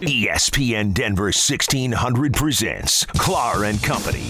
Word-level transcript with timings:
ESPN 0.00 0.92
Denver 0.92 1.24
1600 1.24 2.34
presents 2.34 3.06
Clark 3.06 3.64
and 3.64 3.82
Company. 3.82 4.28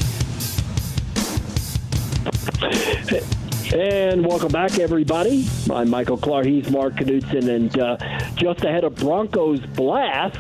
And 3.75 4.25
welcome 4.25 4.53
back, 4.53 4.79
everybody. 4.79 5.49
I'm 5.69 5.91
Michael 5.91 6.19
Clark. 6.19 6.47
He's 6.47 6.71
Mark 6.71 6.95
Knudson. 6.95 7.49
And 7.49 7.77
uh, 7.81 7.97
just 8.37 8.63
ahead 8.63 8.85
of 8.85 8.95
Broncos 8.95 9.59
Blast, 9.59 10.39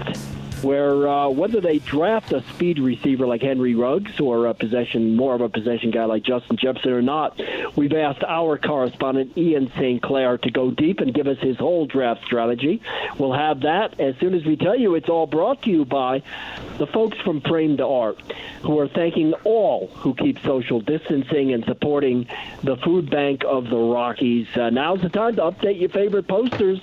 where 0.62 1.08
uh, 1.08 1.28
whether 1.28 1.60
they 1.60 1.78
draft 1.78 2.32
a 2.32 2.42
speed 2.54 2.78
receiver 2.78 3.26
like 3.26 3.42
Henry 3.42 3.74
Ruggs 3.74 4.18
or 4.20 4.46
a 4.46 4.54
possession, 4.54 5.16
more 5.16 5.34
of 5.34 5.40
a 5.40 5.48
possession 5.48 5.90
guy 5.90 6.04
like 6.04 6.22
Justin 6.22 6.56
Jefferson 6.56 6.92
or 6.92 7.02
not, 7.02 7.40
we've 7.76 7.92
asked 7.92 8.24
our 8.24 8.58
correspondent 8.58 9.36
Ian 9.36 9.70
St. 9.76 10.02
Clair 10.02 10.38
to 10.38 10.50
go 10.50 10.70
deep 10.70 11.00
and 11.00 11.14
give 11.14 11.26
us 11.26 11.38
his 11.38 11.56
whole 11.56 11.86
draft 11.86 12.24
strategy. 12.24 12.82
We'll 13.18 13.32
have 13.32 13.60
that 13.60 14.00
as 14.00 14.16
soon 14.18 14.34
as 14.34 14.44
we 14.44 14.56
tell 14.56 14.76
you. 14.76 14.94
It's 14.94 15.08
all 15.08 15.26
brought 15.26 15.62
to 15.62 15.70
you 15.70 15.84
by 15.84 16.22
the 16.78 16.86
folks 16.86 17.18
from 17.20 17.40
Frame 17.40 17.76
to 17.78 17.86
Art, 17.86 18.20
who 18.62 18.78
are 18.78 18.88
thanking 18.88 19.34
all 19.44 19.88
who 19.88 20.14
keep 20.14 20.38
social 20.40 20.80
distancing 20.80 21.52
and 21.52 21.64
supporting 21.64 22.26
the 22.62 22.76
food 22.78 23.10
bank 23.10 23.44
of 23.46 23.68
the 23.68 23.76
Rockies. 23.76 24.46
Uh, 24.56 24.70
now's 24.70 25.02
the 25.02 25.08
time 25.08 25.36
to 25.36 25.42
update 25.42 25.80
your 25.80 25.88
favorite 25.90 26.28
posters. 26.28 26.80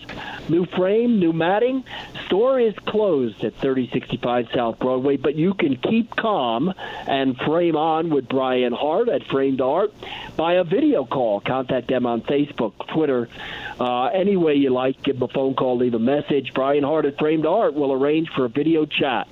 New 0.50 0.66
frame, 0.66 1.20
new 1.20 1.34
matting. 1.34 1.84
Store 2.26 2.60
is 2.60 2.74
closed 2.86 3.44
at 3.44 3.54
3065 3.64 4.50
South 4.54 4.78
Broadway, 4.78 5.16
but 5.16 5.36
you 5.36 5.54
can 5.54 5.78
keep 5.78 6.14
calm 6.18 6.74
and 7.08 7.38
frame 7.38 7.78
on 7.78 8.10
with 8.10 8.28
Brian 8.28 8.74
Hart 8.74 9.08
at 9.08 9.24
Framed 9.28 9.62
Art 9.62 9.94
by 10.36 10.56
a 10.56 10.66
video 10.66 11.06
call. 11.06 11.40
Contact 11.40 11.88
them 11.88 12.06
on 12.06 12.22
Facebook, 12.24 12.74
Twitter, 12.94 13.30
uh, 13.80 14.08
any 14.08 14.36
way 14.36 14.56
you 14.56 14.70
like. 14.70 15.02
Give 15.02 15.18
them 15.18 15.30
a 15.30 15.34
phone 15.34 15.56
call, 15.56 15.78
leave 15.78 15.94
a 15.94 16.00
message. 16.00 16.54
Brian 16.54 16.84
Hart 16.84 17.06
at 17.06 17.18
Framed 17.18 17.46
Art 17.46 17.74
will 17.74 17.94
arrange 17.94 18.30
for 18.36 18.44
a 18.44 18.50
video 18.50 18.86
chat. 18.86 19.30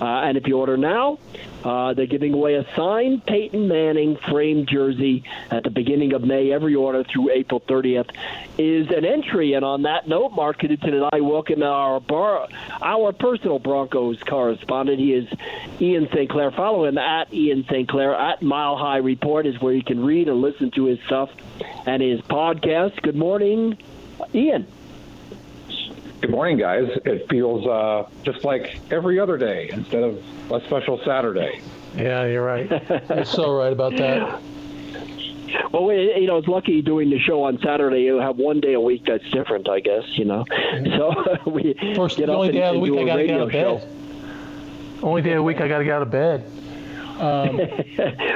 Uh, 0.00 0.04
and 0.04 0.36
if 0.36 0.46
you 0.46 0.58
order 0.58 0.76
now, 0.76 1.18
uh, 1.64 1.94
they're 1.94 2.06
giving 2.06 2.34
away 2.34 2.54
a 2.54 2.66
signed 2.76 3.24
Peyton 3.26 3.66
Manning 3.66 4.16
framed 4.28 4.68
jersey 4.68 5.24
at 5.50 5.64
the 5.64 5.70
beginning 5.70 6.12
of 6.12 6.22
May. 6.22 6.52
Every 6.52 6.74
order 6.74 7.02
through 7.04 7.30
April 7.32 7.60
30th 7.60 8.10
is 8.58 8.88
an 8.90 9.04
entry. 9.04 9.54
And 9.54 9.64
on 9.64 9.82
that 9.82 10.06
note, 10.06 10.30
Mark 10.30 10.58
Knudson 10.58 10.92
and 10.92 11.04
I 11.12 11.20
welcome 11.20 11.62
our 11.62 12.00
bar, 12.00 12.48
our 12.82 13.12
personal 13.12 13.58
Broncos 13.58 14.22
correspondent. 14.22 14.98
He 14.98 15.14
is 15.14 15.28
Ian 15.80 16.08
St. 16.12 16.30
Clair. 16.30 16.50
Follow 16.50 16.84
him 16.84 16.98
at 16.98 17.32
Ian 17.32 17.64
St. 17.68 17.88
Clair 17.88 18.14
at 18.14 18.42
Mile 18.42 18.76
High 18.76 18.98
Report 18.98 19.46
is 19.46 19.60
where 19.60 19.72
you 19.72 19.82
can 19.82 20.04
read 20.04 20.28
and 20.28 20.40
listen 20.40 20.70
to 20.72 20.84
his 20.84 20.98
stuff 21.06 21.30
and 21.86 22.02
his 22.02 22.20
podcast. 22.20 23.00
Good 23.02 23.16
morning, 23.16 23.78
Ian. 24.34 24.66
Good 26.20 26.30
morning, 26.30 26.58
guys. 26.58 26.88
It 27.04 27.28
feels 27.28 27.66
uh, 27.66 28.08
just 28.24 28.42
like 28.44 28.78
every 28.90 29.20
other 29.20 29.36
day 29.36 29.68
instead 29.72 30.02
of 30.02 30.22
a 30.50 30.60
special 30.66 31.00
Saturday. 31.04 31.60
Yeah, 31.94 32.24
you're 32.26 32.44
right. 32.44 32.68
you're 33.10 33.24
so 33.24 33.52
right 33.56 33.72
about 33.72 33.96
that. 33.96 34.40
Well, 35.72 35.92
you 35.92 36.26
know, 36.26 36.38
it's 36.38 36.48
lucky 36.48 36.80
doing 36.82 37.10
the 37.10 37.18
show 37.18 37.42
on 37.44 37.58
Saturday. 37.62 38.02
You 38.02 38.16
have 38.18 38.36
one 38.38 38.60
day 38.60 38.72
a 38.74 38.80
week 38.80 39.04
that's 39.06 39.28
different, 39.30 39.68
I 39.68 39.80
guess. 39.80 40.04
You 40.16 40.24
know, 40.24 40.44
so 40.96 41.38
we 41.50 41.74
First, 41.94 42.16
get 42.16 42.26
the 42.26 42.32
up 42.32 42.38
only 42.38 42.48
and, 42.48 42.56
day 42.56 42.62
of 42.66 42.74
the 42.74 42.80
week 42.80 42.92
do 42.92 42.98
I 42.98 43.02
a 43.02 43.06
gotta 43.06 43.26
get 43.26 43.40
out 43.40 43.46
of 43.46 43.52
show. 43.52 43.78
bed. 43.78 45.02
Only 45.02 45.22
day 45.22 45.30
of 45.32 45.36
the 45.36 45.42
week 45.42 45.60
I 45.60 45.68
got 45.68 45.78
to 45.78 45.84
get 45.84 45.92
out 45.92 46.02
of 46.02 46.10
bed. 46.10 46.50
Um, 47.18 47.60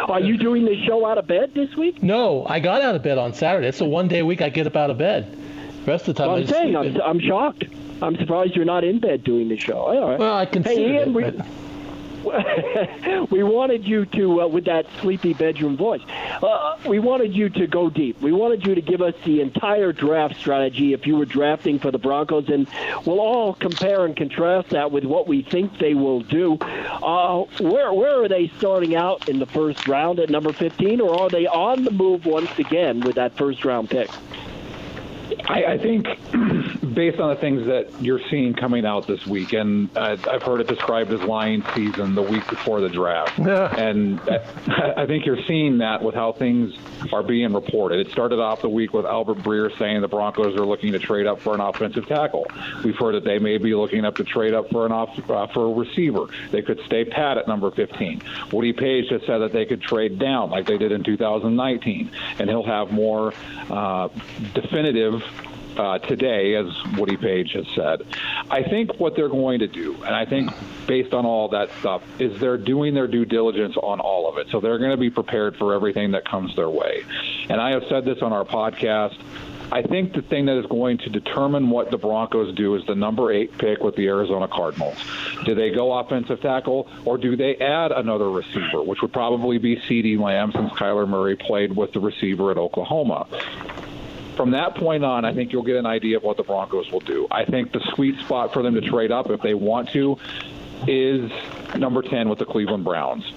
Are 0.11 0.21
you 0.21 0.37
doing 0.37 0.65
the 0.67 0.77
show 0.87 1.07
out 1.07 1.17
of 1.19 1.27
bed 1.27 1.53
this 1.55 1.75
week? 1.77 2.03
no, 2.03 2.47
I 2.47 2.61
got 2.61 2.83
out 2.83 2.95
of 2.95 3.03
bed 3.03 3.17
on 3.19 3.33
Saturday. 3.33 3.67
It's 3.69 3.79
the 3.79 3.85
one 3.87 4.09
day 4.09 4.19
a 4.21 4.27
week 4.27 4.43
I 4.43 4.51
get 4.51 4.67
up 4.67 4.77
out 4.77 4.91
of 4.91 4.99
bed. 4.99 5.37
The 5.85 5.91
rest 5.93 6.09
of 6.09 6.15
the 6.15 6.23
time 6.23 6.29
Well, 6.29 6.37
I'm 6.37 6.43
just 6.47 6.55
saying, 6.55 6.77
I'm. 6.77 7.01
I'm 7.01 7.21
shocked. 7.21 7.65
I'm 8.03 8.17
surprised 8.17 8.57
you're 8.57 8.65
not 8.65 8.85
in 8.85 8.99
bed 8.99 9.25
doing 9.25 9.49
the 9.49 9.57
show. 9.59 9.79
All 9.79 10.11
right. 10.11 10.19
Well, 10.19 10.35
I 10.35 10.47
consider 10.47 10.81
Ian, 10.81 11.09
it, 11.11 11.15
we- 11.15 11.23
but 11.23 11.47
we 13.31 13.43
wanted 13.43 13.87
you 13.87 14.05
to, 14.05 14.43
uh, 14.43 14.47
with 14.47 14.67
that 14.67 14.85
sleepy 15.01 15.33
bedroom 15.33 15.77
voice, 15.79 16.03
uh, 16.43 16.77
we 16.87 16.99
wanted 16.99 17.35
you 17.35 17.49
to 17.49 17.67
go 17.67 17.89
deep. 17.89 18.21
We 18.21 18.31
wanted 18.31 18.67
you 18.67 18.75
to 18.75 18.83
give 18.83 19.01
us 19.01 19.15
the 19.25 19.41
entire 19.41 19.93
draft 19.93 20.37
strategy 20.39 20.93
if 20.93 21.07
you 21.07 21.17
were 21.17 21.25
drafting 21.25 21.79
for 21.79 21.91
the 21.91 21.99
Broncos, 21.99 22.49
and 22.51 22.69
we'll 23.07 23.21
all 23.21 23.55
compare 23.55 24.05
and 24.05 24.15
contrast 24.15 24.69
that 24.71 24.93
with 24.93 25.05
what 25.05 25.29
we 25.29 25.43
think 25.43 25.79
they 25.79 25.95
will 25.95 26.21
do. 26.21 26.59
Uh, 26.61 27.45
where 27.59 27.93
where 27.93 28.23
are 28.23 28.29
they 28.29 28.53
starting 28.59 28.95
out 28.95 29.27
in 29.27 29.39
the 29.39 29.47
first 29.47 29.87
round 29.89 30.21
at 30.21 30.29
number 30.29 30.53
15, 30.53 31.01
or 31.01 31.25
are 31.25 31.31
they 31.31 31.47
on 31.47 31.85
the 31.85 31.91
move 31.91 32.27
once 32.27 32.51
again 32.59 33.01
with 33.01 33.17
that 33.17 33.35
first 33.39 33.65
round 33.65 33.89
pick? 33.89 34.11
I, 35.47 35.65
I 35.65 35.79
think, 35.79 36.07
based 36.93 37.19
on 37.21 37.31
the 37.31 37.37
things 37.41 37.67
that 37.67 37.89
you're 38.03 38.21
seeing 38.31 38.55
coming 38.55 38.85
out 38.85 39.07
this 39.07 39.27
week, 39.27 39.53
and 39.53 39.89
uh, 39.97 40.17
I've 40.31 40.43
heard 40.43 40.61
it 40.61 40.67
described 40.67 41.13
as 41.13 41.21
lion 41.23 41.65
season 41.75 42.15
the 42.15 42.23
week 42.23 42.47
before 42.49 42.81
the 42.81 42.89
draft, 42.89 43.39
Yeah. 43.39 43.75
and 43.77 44.21
I 44.21 44.95
I 45.01 45.07
think 45.07 45.25
you're 45.25 45.43
seeing 45.47 45.79
that 45.79 46.03
with 46.03 46.15
how 46.15 46.33
things 46.33 46.75
are 47.13 47.23
being 47.23 47.53
reported. 47.55 48.07
It 48.07 48.13
started 48.13 48.39
off 48.39 48.61
the 48.61 48.69
week 48.69 48.93
with 48.93 49.07
Albert 49.07 49.39
Breer 49.39 49.77
saying 49.79 50.01
the 50.03 50.09
Broncos 50.09 50.55
are 50.57 50.67
looking 50.67 50.93
to 50.93 50.99
trade 50.99 51.27
up 51.27 51.41
for 51.41 51.55
an 51.55 51.61
offensive 51.61 52.07
tackle. 52.07 52.47
We've 52.85 52.97
heard 52.97 53.15
that 53.15 53.25
they 53.25 53.39
may 53.39 53.57
be 53.59 53.75
looking 53.75 54.05
up 54.05 54.17
to 54.17 54.25
trade 54.25 54.53
up 54.53 54.69
for 54.71 54.85
an 54.87 54.93
off 54.93 55.19
uh, 55.31 55.47
for 55.49 55.67
a 55.67 55.73
receiver. 55.73 56.27
They 56.51 56.63
could 56.63 56.81
stay 56.87 57.05
pat 57.05 57.39
at 57.39 57.49
number 57.49 57.71
15. 57.71 58.23
Woody 58.53 58.73
Paige 58.73 59.09
has 59.11 59.23
said 59.27 59.39
that 59.39 59.53
they 59.53 59.65
could 59.65 59.81
trade 59.83 60.19
down 60.19 60.51
like 60.51 60.67
they 60.67 60.77
did 60.79 60.93
in 60.93 61.03
2019, 61.03 62.11
and 62.39 62.51
he'll 62.51 62.63
have 62.65 62.93
more 62.93 63.33
uh, 63.71 64.09
definitive 64.55 65.23
uh, 65.81 65.99
today, 65.99 66.57
as 66.57 66.67
Woody 66.99 67.17
Paige 67.17 67.53
has 67.53 67.67
said. 67.75 68.03
I 68.51 68.63
think 68.63 69.01
what 69.01 69.17
they're 69.17 69.31
going 69.31 69.61
to 69.61 69.67
do, 69.67 69.95
and 70.05 70.15
I 70.15 70.27
think 70.27 70.51
based 70.87 71.15
on 71.15 71.25
all 71.25 71.49
that 71.49 71.71
stuff, 71.81 72.03
is 72.21 72.39
they're 72.39 72.59
doing 72.59 72.93
their 72.93 73.07
due 73.07 73.25
diligence 73.25 73.77
on 73.83 73.99
all 73.99 74.29
of 74.29 74.37
it. 74.37 74.49
So 74.51 74.61
they're 74.61 74.79
going 74.79 74.91
to 74.91 74.99
be 74.99 75.09
prepared 75.09 75.57
for 75.57 75.73
everything 75.73 76.11
that 76.11 76.29
comes 76.29 76.55
their 76.55 76.69
way. 76.69 77.05
And 77.49 77.61
I 77.61 77.71
have 77.71 77.85
said 77.89 78.05
this 78.05 78.21
on 78.21 78.33
our 78.33 78.45
podcast. 78.45 79.17
I 79.73 79.83
think 79.83 80.13
the 80.13 80.23
thing 80.23 80.47
that 80.47 80.59
is 80.59 80.67
going 80.67 80.99
to 80.99 81.11
determine 81.11 81.71
what 81.71 81.91
the 81.91 81.97
Broncos 81.97 82.55
do 82.57 82.75
is 82.75 82.85
the 82.87 82.97
number 82.97 83.33
eight 83.33 83.57
pick 83.57 83.79
with 83.83 83.95
the 83.95 84.09
Arizona 84.09 84.49
Cardinals. 84.49 84.99
Do 85.45 85.55
they 85.55 85.71
go 85.71 85.93
offensive 85.93 86.41
tackle 86.41 86.91
or 87.05 87.17
do 87.17 87.37
they 87.37 87.57
add 87.57 87.93
another 87.93 88.29
receiver, 88.31 88.83
which 88.83 89.01
would 89.01 89.13
probably 89.13 89.59
be 89.59 89.77
CeeDee 89.77 90.19
Lamb 90.19 90.53
since 90.53 90.73
Kyler 90.73 91.09
Murray 91.09 91.37
played 91.37 91.75
with 91.75 91.93
the 91.93 92.01
receiver 92.01 92.51
at 92.51 92.59
Oklahoma? 92.59 93.29
From 94.37 94.53
that 94.53 94.75
point 94.75 95.05
on, 95.05 95.25
I 95.25 95.35
think 95.35 95.53
you'll 95.53 95.63
get 95.63 95.77
an 95.77 95.87
idea 95.87 96.17
of 96.17 96.23
what 96.23 96.37
the 96.37 96.43
Broncos 96.43 96.91
will 96.91 97.01
do. 97.01 97.27
I 97.31 97.45
think 97.45 97.73
the 97.73 97.81
sweet 97.95 98.19
spot 98.21 98.53
for 98.53 98.63
them 98.63 98.75
to 98.75 98.81
trade 98.81 99.13
up, 99.13 99.31
if 99.31 99.43
they 99.43 99.55
want 99.55 99.91
to, 99.91 100.19
is 100.87 101.31
number 101.77 102.03
10 102.03 102.29
with 102.29 102.39
the 102.39 102.47
Cleveland 102.47 102.85
Browns. 102.85 103.31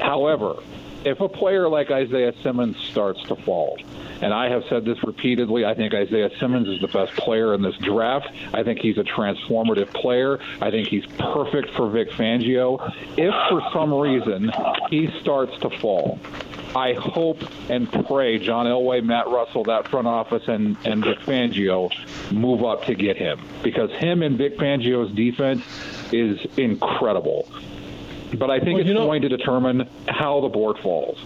However, 0.00 0.56
if 1.04 1.20
a 1.20 1.28
player 1.28 1.68
like 1.68 1.90
Isaiah 1.90 2.34
Simmons 2.42 2.76
starts 2.78 3.22
to 3.24 3.36
fall, 3.36 3.78
and 4.20 4.32
I 4.32 4.48
have 4.48 4.64
said 4.68 4.84
this 4.84 5.02
repeatedly, 5.04 5.64
I 5.64 5.74
think 5.74 5.94
Isaiah 5.94 6.30
Simmons 6.40 6.68
is 6.68 6.80
the 6.80 6.88
best 6.88 7.12
player 7.12 7.54
in 7.54 7.62
this 7.62 7.76
draft. 7.76 8.28
I 8.52 8.62
think 8.62 8.80
he's 8.80 8.98
a 8.98 9.04
transformative 9.04 9.92
player. 9.92 10.40
I 10.60 10.70
think 10.70 10.88
he's 10.88 11.04
perfect 11.18 11.70
for 11.76 11.88
Vic 11.90 12.10
Fangio. 12.10 12.92
If 13.16 13.34
for 13.48 13.62
some 13.72 13.92
reason 13.92 14.50
he 14.90 15.08
starts 15.20 15.56
to 15.58 15.70
fall, 15.78 16.18
I 16.76 16.92
hope 16.92 17.42
and 17.70 17.90
pray 18.06 18.38
John 18.38 18.66
Elway, 18.66 19.02
Matt 19.02 19.28
Russell, 19.28 19.64
that 19.64 19.88
front 19.88 20.06
office, 20.06 20.46
and, 20.46 20.76
and 20.84 21.02
Vic 21.02 21.20
Fangio 21.20 21.90
move 22.30 22.62
up 22.64 22.84
to 22.84 22.94
get 22.94 23.16
him 23.16 23.40
because 23.62 23.90
him 23.92 24.22
and 24.22 24.36
Vic 24.36 24.58
Fangio's 24.58 25.10
defense 25.12 25.64
is 26.12 26.38
incredible. 26.58 27.48
But 28.34 28.50
I 28.50 28.58
think 28.58 28.78
Well, 28.78 28.86
it's 28.86 28.90
know- 28.90 29.06
going 29.06 29.22
to 29.22 29.28
determine 29.28 29.88
how 30.08 30.40
the 30.40 30.48
board 30.48 30.78
falls. 30.78 31.18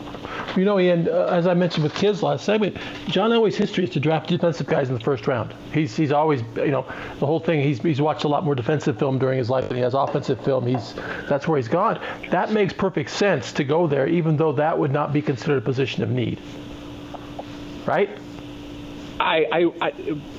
You 0.56 0.64
know, 0.64 0.78
Ian, 0.78 1.08
uh, 1.08 1.28
as 1.30 1.46
I 1.46 1.54
mentioned 1.54 1.84
with 1.84 1.94
kids 1.94 2.22
last 2.22 2.44
segment, 2.44 2.76
John 3.08 3.30
Elway's 3.30 3.56
history 3.56 3.84
is 3.84 3.90
to 3.90 4.00
draft 4.00 4.28
defensive 4.28 4.66
guys 4.66 4.88
in 4.88 4.94
the 4.94 5.00
first 5.00 5.26
round. 5.26 5.54
He's 5.72 5.96
he's 5.96 6.12
always, 6.12 6.42
you 6.56 6.70
know, 6.72 6.84
the 7.20 7.26
whole 7.26 7.40
thing. 7.40 7.62
He's 7.62 7.80
he's 7.80 8.00
watched 8.00 8.24
a 8.24 8.28
lot 8.28 8.44
more 8.44 8.54
defensive 8.54 8.98
film 8.98 9.18
during 9.18 9.38
his 9.38 9.48
life 9.48 9.68
than 9.68 9.76
he 9.76 9.82
has 9.82 9.94
offensive 9.94 10.40
film. 10.44 10.66
He's 10.66 10.94
that's 11.28 11.46
where 11.48 11.56
he's 11.56 11.68
gone. 11.68 12.00
That 12.30 12.52
makes 12.52 12.72
perfect 12.72 13.10
sense 13.10 13.52
to 13.54 13.64
go 13.64 13.86
there, 13.86 14.06
even 14.06 14.36
though 14.36 14.52
that 14.52 14.78
would 14.78 14.92
not 14.92 15.12
be 15.12 15.22
considered 15.22 15.58
a 15.58 15.60
position 15.62 16.02
of 16.02 16.10
need. 16.10 16.38
Right? 17.86 18.10
I, 19.20 19.70
I, 19.82 19.92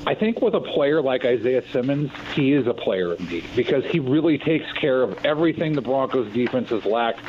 I, 0.08 0.16
think 0.16 0.42
with 0.42 0.56
a 0.56 0.60
player 0.60 1.02
like 1.04 1.24
Isaiah 1.24 1.64
Simmons, 1.72 2.12
he 2.34 2.54
is 2.54 2.66
a 2.66 2.74
player 2.74 3.14
indeed 3.14 3.46
because 3.56 3.86
he 3.86 4.00
really 4.00 4.40
takes 4.40 4.72
care 4.74 5.04
of 5.04 5.24
everything 5.24 5.74
the 5.74 5.82
Broncos 5.82 6.34
defense 6.34 6.70
has 6.70 6.84
lacked 6.84 7.20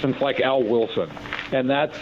since 0.00 0.20
like 0.20 0.40
Al 0.40 0.64
Wilson, 0.64 1.08
and 1.52 1.70
that's 1.70 1.96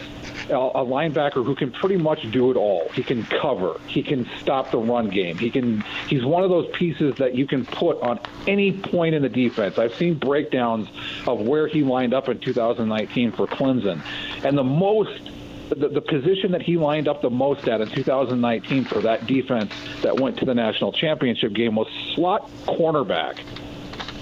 a 0.49 0.85
linebacker 0.85 1.45
who 1.45 1.55
can 1.55 1.71
pretty 1.71 1.97
much 1.97 2.31
do 2.31 2.51
it 2.51 2.57
all. 2.57 2.89
He 2.95 3.03
can 3.03 3.25
cover, 3.25 3.79
he 3.87 4.03
can 4.03 4.29
stop 4.41 4.71
the 4.71 4.79
run 4.79 5.11
game, 5.11 5.37
he 5.37 5.51
can. 5.51 5.83
He's 6.09 6.25
one 6.25 6.43
of 6.43 6.51
those 6.51 6.69
pieces 6.73 7.15
that 7.17 7.35
you 7.35 7.47
can 7.47 7.67
put 7.67 8.01
on 8.01 8.19
any 8.47 8.73
point 8.73 9.15
in 9.15 9.23
the 9.23 9.29
defense. 9.29 9.79
I've 9.79 9.95
seen 9.95 10.15
breakdowns 10.15 10.89
of 11.27 11.41
where 11.41 11.67
he 11.67 11.83
lined 11.83 12.15
up 12.15 12.29
in 12.29 12.39
2019 12.39 13.33
for 13.33 13.47
Clemson, 13.47 14.03
and 14.45 14.57
the 14.57 14.65
most 14.65 15.31
the, 15.71 15.89
the 15.89 16.01
position 16.01 16.53
that 16.53 16.63
he 16.63 16.77
lined 16.77 17.09
up 17.09 17.23
the 17.23 17.31
most 17.31 17.67
at 17.69 17.81
in 17.81 17.89
2019 17.91 18.85
for 18.85 19.01
that 19.01 19.27
defense 19.27 19.73
that 20.03 20.19
went 20.21 20.39
to 20.39 20.45
the 20.45 20.55
national 20.55 20.93
championship 20.93 21.53
game 21.53 21.75
was 21.75 21.89
slot 22.15 22.49
cornerback. 22.67 23.41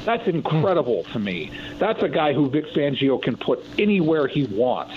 That's 0.04 0.26
incredible 0.26 1.04
to 1.12 1.18
me. 1.18 1.50
That's 1.78 2.02
a 2.02 2.08
guy 2.08 2.32
who 2.32 2.50
Vic 2.50 2.66
Fangio 2.66 3.22
can 3.22 3.36
put 3.36 3.64
anywhere 3.78 4.26
he 4.26 4.44
wants. 4.44 4.94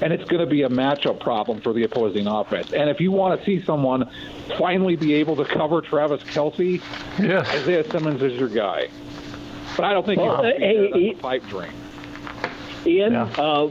And 0.00 0.12
it's 0.12 0.24
going 0.24 0.40
to 0.40 0.46
be 0.46 0.62
a 0.62 0.68
matchup 0.68 1.18
problem 1.20 1.60
for 1.60 1.72
the 1.72 1.82
opposing 1.84 2.26
offense. 2.28 2.72
And 2.72 2.88
if 2.88 3.00
you 3.00 3.10
want 3.12 3.38
to 3.38 3.44
see 3.46 3.64
someone 3.64 4.08
finally 4.56 4.94
be 4.96 5.14
able 5.14 5.34
to 5.36 5.44
cover 5.44 5.80
Travis 5.80 6.22
Kelce, 6.22 6.80
Yes. 7.18 7.48
Isaiah 7.48 7.88
Simmons 7.90 8.22
is 8.22 8.34
your 8.38 8.48
guy. 8.48 8.88
But 9.76 9.84
I 9.86 9.92
don't 9.94 10.06
think 10.06 10.20
Well, 10.20 10.26
you 10.28 10.32
uh, 10.34 10.42
have 10.44 10.54
to 10.54 10.60
hey, 10.60 10.76
be 10.76 10.90
there. 10.92 11.00
he- 11.00 11.10
a 11.10 11.14
pipe 11.16 11.46
dream. 11.48 11.72
Ian, 12.86 13.12
Yeah. 13.12 13.22
uh, 13.38 13.68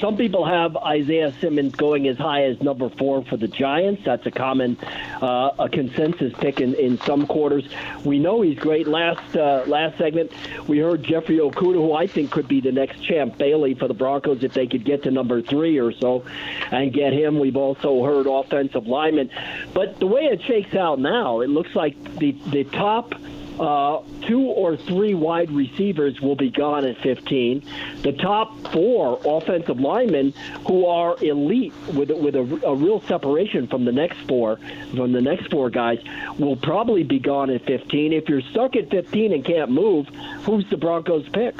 some 0.00 0.16
people 0.16 0.44
have 0.44 0.76
Isaiah 0.76 1.32
Simmons 1.40 1.74
going 1.74 2.06
as 2.08 2.18
high 2.18 2.44
as 2.44 2.60
number 2.60 2.88
four 2.88 3.24
for 3.24 3.36
the 3.36 3.48
Giants. 3.48 4.02
That's 4.04 4.26
a 4.26 4.30
common, 4.30 4.76
uh, 5.22 5.52
a 5.58 5.68
consensus 5.68 6.32
pick 6.34 6.60
in, 6.60 6.74
in 6.74 6.98
some 7.00 7.26
quarters. 7.26 7.64
We 8.04 8.18
know 8.18 8.42
he's 8.42 8.58
great. 8.58 8.86
Last 8.86 9.36
uh, 9.36 9.64
last 9.66 9.98
segment, 9.98 10.32
we 10.68 10.78
heard 10.78 11.02
Jeffrey 11.02 11.38
Okudah, 11.38 11.74
who 11.74 11.92
I 11.92 12.06
think 12.06 12.30
could 12.30 12.48
be 12.48 12.60
the 12.60 12.72
next 12.72 13.02
Champ 13.02 13.38
Bailey 13.38 13.74
for 13.74 13.88
the 13.88 13.94
Broncos 13.94 14.42
if 14.42 14.52
they 14.52 14.66
could 14.66 14.84
get 14.84 15.02
to 15.04 15.10
number 15.10 15.40
three 15.40 15.78
or 15.78 15.92
so 15.92 16.24
and 16.70 16.92
get 16.92 17.12
him. 17.12 17.38
We've 17.38 17.56
also 17.56 18.04
heard 18.04 18.26
offensive 18.26 18.86
linemen, 18.86 19.30
but 19.72 19.98
the 19.98 20.06
way 20.06 20.24
it 20.24 20.42
shakes 20.42 20.74
out 20.74 20.98
now, 20.98 21.40
it 21.40 21.48
looks 21.48 21.74
like 21.74 22.18
the 22.18 22.32
the 22.32 22.64
top 22.64 23.14
uh, 23.60 24.02
two 24.22 24.42
or 24.42 24.76
three 24.76 25.14
wide 25.14 25.50
receivers 25.50 26.20
will 26.20 26.36
be 26.36 26.50
gone 26.50 26.84
at 26.84 26.98
15. 26.98 27.62
The 28.02 28.12
top 28.12 28.54
four 28.72 29.20
offensive 29.24 29.80
linemen, 29.80 30.32
who 30.66 30.86
are 30.86 31.16
elite 31.22 31.72
with 31.94 32.10
with 32.10 32.36
a, 32.36 32.60
a 32.66 32.74
real 32.74 33.00
separation 33.02 33.66
from 33.66 33.84
the 33.84 33.92
next 33.92 34.18
four, 34.28 34.58
from 34.94 35.12
the 35.12 35.20
next 35.20 35.50
four 35.50 35.70
guys, 35.70 35.98
will 36.38 36.56
probably 36.56 37.02
be 37.02 37.18
gone 37.18 37.50
at 37.50 37.64
15. 37.66 38.12
If 38.12 38.28
you're 38.28 38.42
stuck 38.42 38.76
at 38.76 38.90
15 38.90 39.32
and 39.32 39.44
can't 39.44 39.70
move, 39.70 40.08
who's 40.44 40.68
the 40.70 40.76
Broncos 40.76 41.28
pick? 41.30 41.54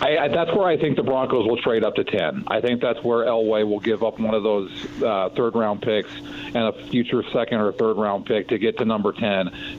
I, 0.00 0.18
I, 0.18 0.28
that's 0.28 0.52
where 0.54 0.66
I 0.66 0.76
think 0.76 0.96
the 0.96 1.02
Broncos 1.02 1.46
will 1.46 1.56
trade 1.56 1.82
up 1.82 1.94
to 1.94 2.04
10. 2.04 2.44
I 2.48 2.60
think 2.60 2.82
that's 2.82 3.02
where 3.02 3.24
Elway 3.24 3.66
will 3.66 3.80
give 3.80 4.02
up 4.02 4.18
one 4.18 4.34
of 4.34 4.42
those 4.42 4.70
uh, 5.02 5.30
third 5.34 5.54
round 5.54 5.80
picks 5.80 6.10
and 6.14 6.56
a 6.56 6.72
future 6.88 7.22
second 7.32 7.60
or 7.60 7.72
third 7.72 7.96
round 7.96 8.26
pick 8.26 8.48
to 8.48 8.58
get 8.58 8.76
to 8.78 8.84
number 8.84 9.12
10. 9.12 9.22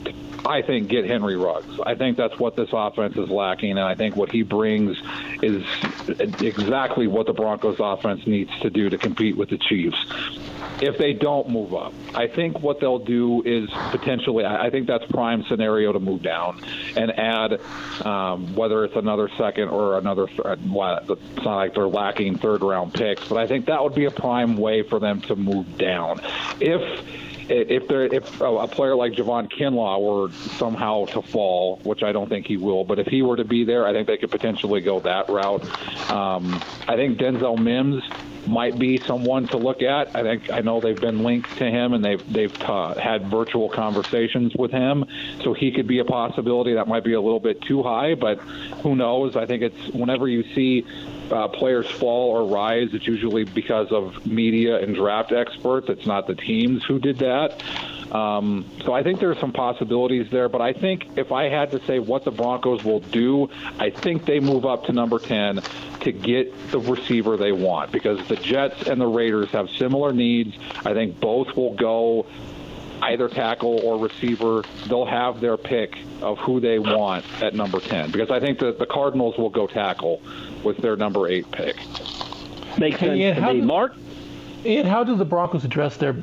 To, 0.05 0.13
I 0.47 0.61
think 0.61 0.87
get 0.87 1.05
Henry 1.05 1.35
Ruggs. 1.35 1.79
I 1.85 1.95
think 1.95 2.15
that's 2.15 2.39
what 2.39 2.55
this 2.55 2.69
offense 2.71 3.17
is 3.17 3.29
lacking, 3.29 3.71
and 3.71 3.81
I 3.81 3.95
think 3.95 4.15
what 4.15 4.31
he 4.31 4.43
brings 4.43 4.97
is 5.43 5.63
exactly 6.19 7.07
what 7.07 7.27
the 7.27 7.33
Broncos 7.33 7.77
offense 7.79 8.25
needs 8.25 8.51
to 8.61 8.69
do 8.69 8.89
to 8.89 8.97
compete 8.97 9.35
with 9.35 9.49
the 9.49 9.57
Chiefs. 9.57 9.97
If 10.79 10.97
they 10.97 11.13
don't 11.13 11.49
move 11.49 11.73
up, 11.73 11.93
I 12.13 12.27
think 12.27 12.61
what 12.61 12.79
they'll 12.79 12.99
do 12.99 13.41
is 13.43 13.69
potentially, 13.91 14.45
I 14.45 14.69
think 14.69 14.87
that's 14.87 15.05
prime 15.07 15.43
scenario 15.49 15.91
to 15.91 15.99
move 15.99 16.21
down 16.21 16.61
and 16.95 17.11
add, 17.19 17.59
um, 18.05 18.55
whether 18.55 18.85
it's 18.85 18.95
another 18.95 19.29
second 19.37 19.69
or 19.69 19.97
another, 19.97 20.27
well, 20.67 20.99
it's 21.09 21.43
not 21.43 21.55
like 21.55 21.73
they're 21.73 21.87
lacking 21.87 22.37
third 22.37 22.61
round 22.61 22.93
picks, 22.93 23.27
but 23.27 23.37
I 23.37 23.47
think 23.47 23.65
that 23.65 23.83
would 23.83 23.95
be 23.95 24.05
a 24.05 24.11
prime 24.11 24.55
way 24.55 24.83
for 24.83 24.99
them 24.99 25.21
to 25.21 25.35
move 25.35 25.77
down. 25.77 26.21
If 26.61 27.26
if 27.49 27.87
there 27.87 28.03
if 28.03 28.41
a 28.41 28.67
player 28.67 28.95
like 28.95 29.13
Javon 29.13 29.51
Kinlaw 29.51 30.01
were 30.01 30.31
somehow 30.57 31.05
to 31.05 31.21
fall, 31.21 31.77
which 31.83 32.03
I 32.03 32.11
don't 32.11 32.29
think 32.29 32.47
he 32.47 32.57
will, 32.57 32.83
but 32.83 32.99
if 32.99 33.07
he 33.07 33.21
were 33.21 33.37
to 33.37 33.45
be 33.45 33.63
there, 33.63 33.85
I 33.85 33.93
think 33.93 34.07
they 34.07 34.17
could 34.17 34.31
potentially 34.31 34.81
go 34.81 34.99
that 35.01 35.29
route. 35.29 35.63
Um, 36.11 36.61
I 36.87 36.95
think 36.95 37.17
Denzel 37.17 37.57
Mims 37.57 38.03
might 38.47 38.79
be 38.79 38.97
someone 38.97 39.47
to 39.49 39.57
look 39.57 39.81
at. 39.81 40.15
I 40.15 40.23
think 40.23 40.51
I 40.51 40.61
know 40.61 40.79
they've 40.79 40.99
been 40.99 41.23
linked 41.23 41.57
to 41.57 41.65
him 41.69 41.93
and 41.93 42.03
they've 42.03 42.33
they've 42.33 42.55
had 42.55 43.27
virtual 43.27 43.69
conversations 43.69 44.55
with 44.55 44.71
him, 44.71 45.05
so 45.43 45.53
he 45.53 45.71
could 45.71 45.87
be 45.87 45.99
a 45.99 46.05
possibility. 46.05 46.73
That 46.73 46.87
might 46.87 47.03
be 47.03 47.13
a 47.13 47.21
little 47.21 47.39
bit 47.39 47.61
too 47.61 47.83
high, 47.83 48.15
but 48.15 48.39
who 48.81 48.95
knows? 48.95 49.35
I 49.35 49.45
think 49.45 49.63
it's 49.63 49.87
whenever 49.93 50.27
you 50.27 50.43
see 50.55 50.85
uh, 51.31 51.47
players 51.47 51.89
fall 51.89 52.31
or 52.31 52.47
rise, 52.47 52.89
it's 52.93 53.07
usually 53.07 53.43
because 53.43 53.91
of 53.91 54.25
media 54.25 54.77
and 54.77 54.95
draft 54.95 55.31
experts. 55.31 55.89
It's 55.89 56.05
not 56.05 56.27
the 56.27 56.35
teams 56.35 56.83
who 56.85 56.99
did 56.99 57.19
that. 57.19 57.61
Um, 58.11 58.65
so 58.85 58.93
I 58.93 59.03
think 59.03 59.19
there's 59.19 59.39
some 59.39 59.51
possibilities 59.51 60.29
there. 60.31 60.49
But 60.49 60.61
I 60.61 60.73
think 60.73 61.17
if 61.17 61.31
I 61.31 61.49
had 61.49 61.71
to 61.71 61.85
say 61.85 61.99
what 61.99 62.23
the 62.23 62.31
Broncos 62.31 62.83
will 62.83 63.01
do, 63.01 63.49
I 63.79 63.89
think 63.89 64.25
they 64.25 64.39
move 64.39 64.65
up 64.65 64.85
to 64.85 64.93
number 64.93 65.19
10 65.19 65.61
to 66.01 66.11
get 66.11 66.71
the 66.71 66.79
receiver 66.79 67.37
they 67.37 67.51
want 67.51 67.91
because 67.91 68.25
the 68.27 68.37
Jets 68.37 68.87
and 68.87 69.01
the 69.01 69.07
Raiders 69.07 69.49
have 69.49 69.69
similar 69.71 70.13
needs. 70.13 70.57
I 70.85 70.93
think 70.93 71.19
both 71.19 71.55
will 71.55 71.75
go 71.75 72.25
either 73.07 73.27
tackle 73.29 73.79
or 73.83 73.97
receiver, 73.97 74.63
they'll 74.87 75.05
have 75.05 75.39
their 75.39 75.57
pick 75.57 75.97
of 76.21 76.37
who 76.39 76.59
they 76.59 76.79
want 76.79 77.25
at 77.41 77.53
number 77.53 77.79
10 77.79 78.11
because 78.11 78.29
I 78.31 78.39
think 78.39 78.59
that 78.59 78.79
the 78.79 78.85
Cardinals 78.85 79.37
will 79.37 79.49
go 79.49 79.67
tackle 79.67 80.21
with 80.63 80.77
their 80.77 80.95
number 80.95 81.27
8 81.27 81.51
pick. 81.51 81.75
Makes 82.77 82.99
sense 82.99 83.17
Ian, 83.17 83.35
to 83.35 83.41
how 83.41 83.53
me. 83.53 83.61
do- 83.61 83.65
Mark? 83.65 83.93
And 84.65 84.87
how 84.87 85.03
do 85.03 85.15
the 85.15 85.25
Broncos 85.25 85.63
address 85.63 85.97
their 85.97 86.15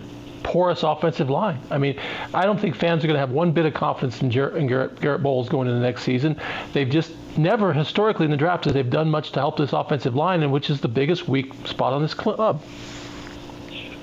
porous 0.42 0.82
offensive 0.82 1.30
line? 1.30 1.58
I 1.70 1.78
mean, 1.78 1.98
I 2.34 2.44
don't 2.44 2.60
think 2.60 2.74
fans 2.76 3.02
are 3.02 3.06
going 3.06 3.14
to 3.14 3.20
have 3.20 3.30
one 3.30 3.52
bit 3.52 3.64
of 3.64 3.72
confidence 3.74 4.20
in, 4.20 4.28
Gar- 4.28 4.56
in 4.56 4.66
Garett, 4.66 5.00
Garett 5.00 5.22
Bolles 5.22 5.48
going 5.48 5.66
into 5.68 5.78
the 5.80 5.84
next 5.86 6.02
season. 6.02 6.38
They've 6.74 6.90
just 6.90 7.12
never, 7.38 7.72
historically 7.72 8.26
in 8.26 8.30
the 8.30 8.36
draft, 8.36 8.66
have 8.66 8.74
they've 8.74 8.90
done 8.90 9.08
much 9.10 9.32
to 9.32 9.40
help 9.40 9.56
this 9.56 9.72
offensive 9.72 10.14
line, 10.14 10.42
and 10.42 10.52
which 10.52 10.68
is 10.68 10.80
the 10.80 10.88
biggest 10.88 11.26
weak 11.28 11.52
spot 11.66 11.92
on 11.94 12.02
this 12.02 12.12
club. 12.12 12.38
Uh, 12.40 12.54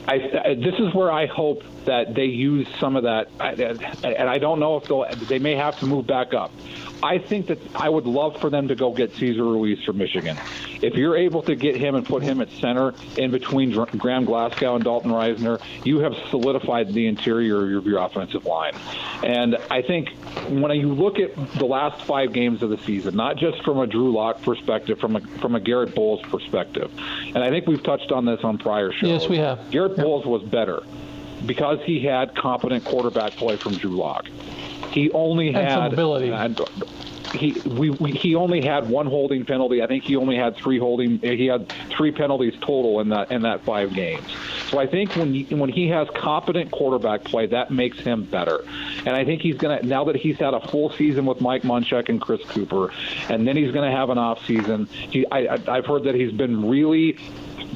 I, 0.08 0.56
this 0.56 0.76
is 0.80 0.94
where 0.94 1.12
I 1.12 1.26
hope 1.28 1.64
that 1.86 2.16
they 2.16 2.26
use 2.26 2.68
some 2.80 2.96
of 2.96 3.04
that, 3.04 3.30
and 3.40 4.30
I 4.30 4.38
don't 4.38 4.60
know 4.60 4.78
if 4.78 4.86
they'll. 4.86 5.06
They 5.16 5.40
may 5.40 5.56
have 5.56 5.80
to 5.80 5.86
move 5.86 6.08
back 6.08 6.34
up. 6.34 6.52
I 7.04 7.18
think 7.18 7.48
that 7.48 7.60
I 7.76 7.90
would 7.90 8.06
love 8.06 8.40
for 8.40 8.50
them 8.50 8.68
to 8.68 8.76
go 8.76 8.92
get 8.92 9.16
Cesar 9.16 9.44
Ruiz 9.44 9.84
from 9.84 9.98
Michigan. 9.98 10.38
If 10.82 10.96
you're 10.96 11.18
able 11.18 11.42
to 11.44 11.56
get 11.56 11.76
him 11.76 11.96
and 11.96 12.06
put 12.06 12.24
him 12.24 12.42
at 12.42 12.50
center 12.52 12.94
in 13.18 13.32
between 13.32 13.72
Graham 13.72 14.26
Glasgow 14.26 14.76
and 14.76 14.84
Dalton 14.84 15.12
Risner, 15.12 15.62
you 15.84 16.00
have 16.00 16.14
solidified 16.30 16.94
the 16.94 17.08
interior 17.08 17.78
of 17.78 17.86
your, 17.86 18.02
offensive 18.02 18.46
line. 18.46 18.74
And 19.24 19.58
I 19.70 19.82
think 19.82 20.10
when 20.50 20.72
you 20.72 20.94
look 20.94 21.20
at 21.20 21.36
the 21.54 21.66
last 21.66 22.04
five 22.04 22.34
games 22.34 22.64
of 22.64 22.70
the 22.70 22.78
season, 22.80 23.16
not 23.16 23.38
just 23.38 23.64
from 23.64 23.80
a 23.80 23.86
Drew 23.86 24.12
Lock 24.12 24.42
perspective, 24.42 25.00
from 25.00 25.18
a 25.18 25.22
from 25.40 25.56
a 25.56 25.60
Garett 25.60 25.94
Bolles 25.94 26.22
perspective, 26.24 26.92
and 27.28 27.38
I 27.38 27.50
think 27.50 27.68
we've 27.68 27.84
touched 27.84 28.12
on 28.12 28.26
this 28.26 28.40
on 28.44 28.58
prior 28.58 28.92
shows. 28.92 29.10
Yes, 29.10 29.28
we 29.28 29.38
have. 29.38 29.70
Garett 29.70 29.98
Bolles 29.98 30.26
was 30.26 30.42
better 30.42 30.82
because 31.46 31.80
he 31.86 32.04
had 32.04 32.36
competent 32.36 32.86
quarterback 32.86 33.34
play 33.34 33.58
from 33.58 33.76
Drew 33.76 33.92
Lock. 33.92 34.28
He 34.92 35.12
only 35.12 35.48
And 35.50 35.58
had 35.58 35.74
some 35.76 35.94
ability. 35.94 36.30
and 36.32 36.60
he 37.34 37.54
we, 37.66 37.90
we 37.92 38.12
he 38.12 38.36
only 38.36 38.60
had 38.62 38.90
one 38.90 39.06
holding 39.06 39.46
penalty. 39.46 39.82
I 39.82 39.88
think 39.88 40.04
he 40.04 40.18
only 40.18 40.36
had 40.36 40.58
three 40.58 40.78
holding. 40.80 41.18
He 41.20 41.46
had 41.46 41.70
three 41.90 42.12
penalties 42.12 42.54
total 42.60 43.00
in 43.00 43.08
that 43.10 43.32
in 43.32 43.44
that 43.44 43.62
five 43.62 43.94
games. 43.94 44.26
So 44.68 44.80
I 44.80 44.88
think 44.88 45.16
when 45.16 45.34
he, 45.34 45.44
when 45.56 45.70
he 45.70 45.88
has 45.90 46.10
competent 46.10 46.72
quarterback 46.72 47.24
play, 47.24 47.46
that 47.48 47.72
makes 47.72 48.00
him 48.00 48.24
better. 48.26 48.66
And 49.06 49.10
I 49.16 49.24
think 49.24 49.42
he's 49.42 49.56
gonna 49.58 49.82
now 49.82 50.04
that 50.06 50.18
he's 50.18 50.38
had 50.40 50.54
a 50.54 50.60
full 50.68 50.90
season 50.92 51.26
with 51.26 51.40
Mike 51.40 51.62
Munchak 51.64 52.10
and 52.10 52.20
Chris 52.20 52.42
Cooper, 52.50 52.92
and 53.30 53.48
then 53.48 53.56
he's 53.56 53.72
gonna 53.72 53.92
have 53.92 54.10
an 54.10 54.18
off 54.18 54.46
season. 54.46 54.88
He 54.92 55.26
I, 55.32 55.56
I- 55.56 55.60
I've 55.78 55.86
heard 55.86 56.04
that 56.04 56.16
he's 56.16 56.34
been 56.34 56.68
really 56.70 57.18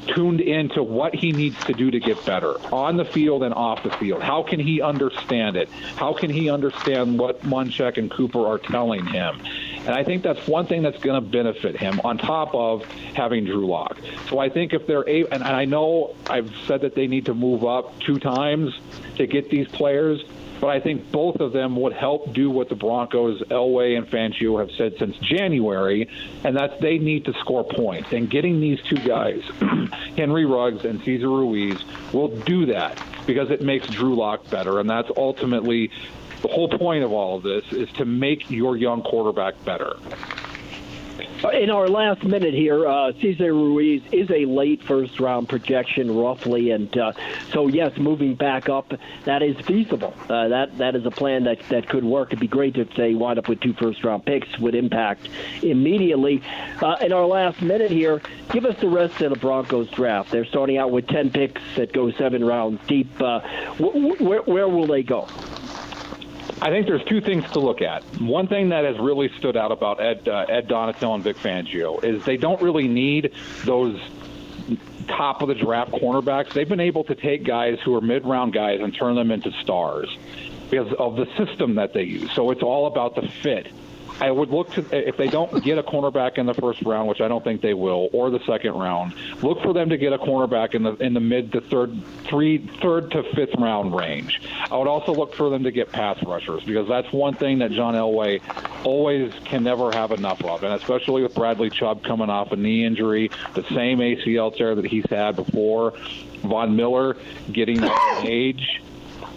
tuned 0.06 0.40
into 0.40 0.82
what 0.82 1.14
he 1.14 1.32
needs 1.32 1.62
to 1.64 1.72
do 1.72 1.90
to 1.90 2.00
get 2.00 2.24
better 2.24 2.54
on 2.72 2.96
the 2.96 3.04
field 3.04 3.42
and 3.42 3.54
off 3.54 3.82
the 3.82 3.90
field. 3.90 4.22
How 4.22 4.42
can 4.42 4.60
he 4.60 4.80
understand 4.80 5.56
it? 5.56 5.68
How 5.96 6.12
can 6.12 6.30
he 6.30 6.50
understand 6.50 7.18
what 7.18 7.42
Munchak 7.42 7.96
and 7.96 8.10
Cooper 8.10 8.46
are 8.46 8.58
telling 8.58 9.06
him? 9.06 9.40
And 9.86 9.90
I 9.90 10.02
think 10.02 10.22
that's 10.22 10.46
one 10.48 10.66
thing 10.66 10.82
that's 10.82 11.02
going 11.02 11.22
to 11.22 11.26
benefit 11.26 11.76
him 11.76 12.00
on 12.04 12.18
top 12.18 12.54
of 12.54 12.84
having 13.14 13.44
Drew 13.44 13.66
Lock. 13.66 13.98
So 14.28 14.38
I 14.38 14.48
think 14.48 14.72
if 14.72 14.86
they're 14.86 15.08
able, 15.08 15.32
and 15.32 15.44
I 15.44 15.64
know 15.64 16.14
I've 16.28 16.52
said 16.66 16.80
that 16.80 16.94
they 16.94 17.06
need 17.06 17.26
to 17.26 17.34
move 17.34 17.64
up 17.64 17.98
two 18.00 18.18
times 18.18 18.74
to 19.16 19.26
get 19.26 19.48
these 19.48 19.68
players, 19.68 20.24
but 20.60 20.68
I 20.68 20.80
think 20.80 21.10
both 21.10 21.36
of 21.40 21.52
them 21.52 21.76
would 21.76 21.92
help 21.92 22.32
do 22.32 22.50
what 22.50 22.68
the 22.68 22.74
Broncos, 22.74 23.42
Elway 23.42 23.96
and 23.96 24.06
Fangio 24.06 24.58
have 24.58 24.70
said 24.76 24.94
since 24.98 25.16
January, 25.18 26.08
and 26.44 26.56
that's 26.56 26.78
they 26.80 26.98
need 26.98 27.24
to 27.26 27.32
score 27.34 27.64
points. 27.64 28.12
And 28.12 28.30
getting 28.30 28.60
these 28.60 28.80
two 28.82 28.96
guys, 28.96 29.42
Henry 30.16 30.44
Ruggs 30.44 30.84
and 30.84 31.02
Cesar 31.02 31.28
Ruiz, 31.28 31.78
will 32.12 32.28
do 32.28 32.66
that 32.66 33.00
because 33.26 33.50
it 33.50 33.60
makes 33.60 33.88
Drew 33.88 34.14
Lock 34.14 34.48
better, 34.50 34.80
and 34.80 34.88
that's 34.88 35.10
ultimately 35.16 35.90
the 36.42 36.48
whole 36.48 36.68
point 36.68 37.02
of 37.02 37.12
all 37.12 37.36
of 37.36 37.42
this 37.42 37.64
is 37.72 37.90
to 37.92 38.04
make 38.04 38.50
your 38.50 38.76
young 38.76 39.02
quarterback 39.02 39.62
better. 39.64 39.96
In 41.44 41.70
our 41.70 41.86
last 41.86 42.24
minute 42.24 42.54
here, 42.54 42.88
uh, 42.88 43.12
Cesar 43.20 43.52
Ruiz 43.52 44.02
is 44.10 44.30
a 44.30 44.46
late 44.46 44.82
first 44.82 45.20
round 45.20 45.48
projection, 45.48 46.16
roughly, 46.16 46.70
and 46.70 46.96
uh, 46.96 47.12
so 47.52 47.68
yes, 47.68 47.96
moving 47.98 48.34
back 48.34 48.68
up, 48.70 48.92
that 49.24 49.42
is 49.42 49.54
feasible. 49.66 50.14
Uh, 50.30 50.48
that 50.48 50.78
that 50.78 50.96
is 50.96 51.04
a 51.04 51.10
plan 51.10 51.44
that 51.44 51.60
that 51.68 51.88
could 51.88 52.04
work. 52.04 52.28
It'd 52.28 52.40
be 52.40 52.48
great 52.48 52.76
if 52.78 52.94
they 52.94 53.14
wind 53.14 53.38
up 53.38 53.48
with 53.48 53.60
two 53.60 53.74
first 53.74 54.02
round 54.02 54.24
picks, 54.24 54.58
would 54.58 54.74
impact 54.74 55.28
immediately. 55.62 56.42
Uh, 56.80 56.96
in 57.02 57.12
our 57.12 57.26
last 57.26 57.60
minute 57.60 57.90
here, 57.90 58.22
give 58.50 58.64
us 58.64 58.78
the 58.80 58.88
rest 58.88 59.20
of 59.20 59.30
the 59.30 59.38
Broncos 59.38 59.90
draft. 59.90 60.30
They're 60.30 60.46
starting 60.46 60.78
out 60.78 60.90
with 60.90 61.06
ten 61.06 61.30
picks 61.30 61.60
that 61.76 61.92
go 61.92 62.10
seven 62.12 62.44
rounds 62.44 62.80
deep. 62.86 63.20
Uh, 63.20 63.40
wh- 63.74 63.92
wh- 63.92 64.20
where, 64.20 64.42
where 64.42 64.68
will 64.68 64.86
they 64.86 65.02
go? 65.02 65.28
I, 66.66 66.70
think 66.70 66.86
there's 66.86 67.04
two 67.04 67.20
things 67.20 67.48
to 67.52 67.60
look 67.60 67.80
at. 67.80 68.02
One 68.20 68.48
thing 68.48 68.70
that 68.70 68.84
has 68.84 68.98
really 68.98 69.30
stood 69.38 69.56
out 69.56 69.70
about 69.70 70.00
Ed 70.00 70.28
uh, 70.28 70.46
Ed 70.48 70.68
Donatell 70.68 71.14
and 71.14 71.22
Vic 71.22 71.36
Fangio 71.36 72.02
is 72.02 72.24
they 72.24 72.36
don't 72.36 72.60
really 72.60 72.88
need 72.88 73.32
those 73.64 74.00
top 75.06 75.42
of 75.42 75.48
the 75.48 75.54
draft 75.54 75.92
cornerbacks. 75.92 76.52
They've 76.52 76.68
been 76.68 76.80
able 76.80 77.04
to 77.04 77.14
take 77.14 77.44
guys 77.44 77.78
who 77.84 77.94
are 77.94 78.00
mid 78.00 78.24
round 78.26 78.52
guys 78.52 78.80
and 78.80 78.94
turn 78.94 79.14
them 79.14 79.30
into 79.30 79.52
stars 79.62 80.16
because 80.68 80.92
of 80.94 81.16
the 81.16 81.26
system 81.36 81.76
that 81.76 81.92
they 81.92 82.02
use. 82.02 82.32
So 82.32 82.50
it's 82.50 82.62
all 82.62 82.86
about 82.86 83.14
the 83.14 83.28
fit. 83.28 83.68
I 84.20 84.30
would 84.30 84.50
look 84.50 84.72
to 84.72 84.84
if 84.90 85.16
they 85.16 85.28
don't 85.28 85.62
get 85.62 85.78
a 85.78 85.82
cornerback 85.82 86.38
in 86.38 86.46
the 86.46 86.54
first 86.54 86.82
round, 86.82 87.08
which 87.08 87.20
I 87.20 87.28
don't 87.28 87.44
think 87.44 87.60
they 87.60 87.74
will, 87.74 88.08
or 88.12 88.30
the 88.30 88.40
second 88.46 88.72
round. 88.74 89.14
Look 89.42 89.62
for 89.62 89.72
them 89.72 89.90
to 89.90 89.96
get 89.96 90.12
a 90.12 90.18
cornerback 90.18 90.74
in 90.74 90.82
the 90.82 90.94
in 90.96 91.14
the 91.14 91.20
mid 91.20 91.52
to 91.52 91.60
third, 91.60 91.94
three, 92.24 92.58
third 92.80 93.10
to 93.12 93.22
fifth 93.34 93.54
round 93.58 93.94
range. 93.94 94.40
I 94.70 94.76
would 94.76 94.88
also 94.88 95.14
look 95.14 95.34
for 95.34 95.50
them 95.50 95.64
to 95.64 95.70
get 95.70 95.92
pass 95.92 96.22
rushers 96.22 96.64
because 96.64 96.88
that's 96.88 97.12
one 97.12 97.34
thing 97.34 97.58
that 97.58 97.72
John 97.72 97.94
Elway 97.94 98.40
always 98.84 99.32
can 99.44 99.62
never 99.62 99.92
have 99.92 100.12
enough 100.12 100.42
of, 100.44 100.62
and 100.62 100.72
especially 100.74 101.22
with 101.22 101.34
Bradley 101.34 101.70
Chubb 101.70 102.02
coming 102.02 102.30
off 102.30 102.52
a 102.52 102.56
knee 102.56 102.84
injury, 102.84 103.30
the 103.54 103.64
same 103.64 103.98
ACL 103.98 104.56
tear 104.56 104.74
that 104.74 104.86
he's 104.86 105.06
had 105.10 105.36
before. 105.36 105.92
Von 106.42 106.76
Miller 106.76 107.16
getting 107.50 107.82
age 108.24 108.80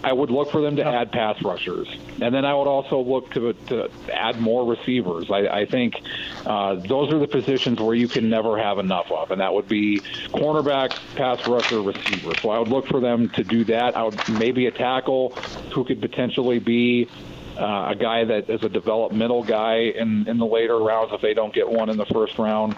I 0.02 0.12
would 0.12 0.30
look 0.30 0.50
for 0.50 0.62
them 0.62 0.76
to 0.76 0.84
add 0.84 1.12
pass 1.12 1.42
rushers, 1.42 1.88
and 2.20 2.34
then 2.34 2.44
I 2.44 2.54
would 2.54 2.66
also 2.66 3.00
look 3.00 3.30
to, 3.32 3.52
to 3.52 3.90
add 4.12 4.40
more 4.40 4.64
receivers. 4.64 5.30
I, 5.30 5.46
I 5.46 5.66
think 5.66 5.94
uh, 6.46 6.76
those 6.76 7.12
are 7.12 7.18
the 7.18 7.28
positions 7.28 7.80
where 7.80 7.94
you 7.94 8.08
can 8.08 8.30
never 8.30 8.58
have 8.58 8.78
enough 8.78 9.10
of, 9.10 9.30
and 9.30 9.40
that 9.40 9.52
would 9.52 9.68
be 9.68 10.00
cornerback, 10.32 10.90
pass 11.16 11.46
rusher, 11.46 11.82
receiver. 11.82 12.34
So 12.36 12.48
I 12.50 12.58
would 12.58 12.68
look 12.68 12.86
for 12.86 13.00
them 13.00 13.28
to 13.30 13.44
do 13.44 13.64
that. 13.64 13.96
I 13.96 14.04
would 14.04 14.26
maybe 14.28 14.66
a 14.66 14.70
tackle 14.70 15.30
who 15.74 15.84
could 15.84 16.00
potentially 16.00 16.60
be 16.60 17.10
uh, 17.58 17.90
a 17.90 17.94
guy 17.94 18.24
that 18.24 18.48
is 18.48 18.62
a 18.62 18.68
developmental 18.68 19.44
guy 19.44 19.76
in, 19.76 20.26
in 20.28 20.38
the 20.38 20.46
later 20.46 20.78
rounds 20.78 21.12
if 21.12 21.20
they 21.20 21.34
don't 21.34 21.52
get 21.52 21.68
one 21.68 21.90
in 21.90 21.98
the 21.98 22.06
first 22.06 22.38
round. 22.38 22.76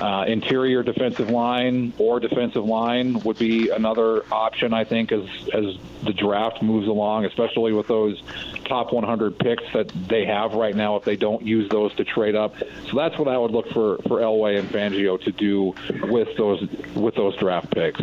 Uh, 0.00 0.24
interior 0.28 0.84
defensive 0.84 1.28
line 1.28 1.92
or 1.98 2.20
defensive 2.20 2.64
line 2.64 3.18
would 3.20 3.36
be 3.36 3.70
another 3.70 4.24
option, 4.32 4.72
I 4.72 4.84
think, 4.84 5.10
as 5.10 5.24
as 5.52 5.76
the 6.04 6.12
draft 6.12 6.62
moves 6.62 6.86
along, 6.86 7.24
especially 7.24 7.72
with 7.72 7.88
those 7.88 8.22
top 8.66 8.92
100 8.92 9.38
picks 9.40 9.64
that 9.72 9.88
they 10.08 10.24
have 10.24 10.54
right 10.54 10.76
now. 10.76 10.94
If 10.96 11.04
they 11.04 11.16
don't 11.16 11.42
use 11.44 11.68
those 11.68 11.92
to 11.96 12.04
trade 12.04 12.36
up, 12.36 12.54
so 12.88 12.96
that's 12.96 13.18
what 13.18 13.26
I 13.26 13.36
would 13.36 13.50
look 13.50 13.68
for 13.70 13.98
for 14.06 14.20
Elway 14.20 14.60
and 14.60 14.68
Fangio 14.68 15.20
to 15.22 15.32
do 15.32 15.74
with 16.06 16.36
those 16.36 16.64
with 16.94 17.16
those 17.16 17.36
draft 17.36 17.70
picks. 17.72 18.00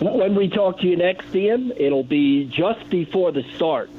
When 0.00 0.34
we 0.34 0.48
talk 0.48 0.80
to 0.80 0.86
you 0.86 0.96
next, 0.96 1.34
Ian, 1.34 1.72
it'll 1.76 2.02
be 2.02 2.44
just 2.46 2.90
before 2.90 3.32
the 3.32 3.44
start 3.54 3.90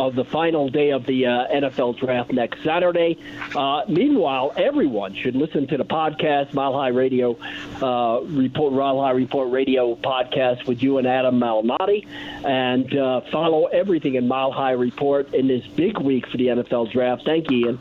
of 0.00 0.14
the 0.14 0.24
final 0.24 0.68
day 0.68 0.90
of 0.90 1.06
the 1.06 1.26
uh, 1.26 1.46
NFL 1.48 1.98
draft 1.98 2.32
next 2.32 2.62
Saturday. 2.62 3.18
Uh, 3.54 3.82
meanwhile, 3.88 4.52
everyone 4.56 5.14
should 5.14 5.36
listen 5.36 5.66
to 5.68 5.76
the 5.76 5.84
podcast, 5.84 6.52
Mile 6.54 6.72
High 6.72 6.88
Radio 6.88 7.36
uh, 7.82 8.20
Report, 8.24 8.72
Mile 8.72 9.00
High 9.00 9.12
Report 9.12 9.50
Radio 9.50 9.94
podcast 9.96 10.66
with 10.66 10.82
you 10.82 10.98
and 10.98 11.06
Adam 11.06 11.38
Malnati, 11.38 12.06
and 12.44 12.96
uh, 12.96 13.20
follow 13.30 13.66
everything 13.66 14.14
in 14.16 14.26
Mile 14.28 14.52
High 14.52 14.72
Report 14.72 15.32
in 15.34 15.48
this 15.48 15.66
big 15.66 15.98
week 15.98 16.26
for 16.28 16.36
the 16.36 16.48
NFL 16.48 16.92
draft. 16.92 17.24
Thank 17.24 17.50
you, 17.50 17.66
Ian. 17.66 17.78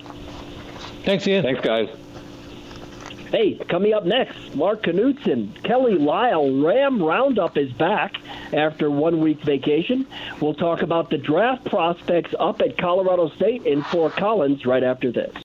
Thanks, 1.03 1.27
Ian. 1.27 1.43
Thanks, 1.43 1.61
guys. 1.61 1.89
Hey, 3.33 3.55
coming 3.67 3.95
up 3.95 4.05
next, 4.05 4.55
Mark 4.55 4.83
Knudson, 4.83 5.63
Kelly 5.63 5.95
Lyle, 5.95 6.61
Ram 6.61 7.01
Roundup 7.01 7.57
is 7.57 7.73
back 7.73 8.13
after 8.53 8.91
one 8.91 9.21
week 9.21 9.41
vacation. 9.41 10.05
We'll 10.39 10.53
talk 10.53 10.83
about 10.83 11.09
the 11.09 11.17
draft 11.17 11.65
prospects 11.65 12.35
up 12.39 12.61
at 12.61 12.77
Colorado 12.77 13.29
State 13.29 13.65
in 13.65 13.81
Fort 13.81 14.13
Collins 14.13 14.67
right 14.67 14.83
after 14.83 15.11
this. 15.11 15.33